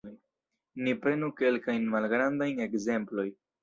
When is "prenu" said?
1.03-1.31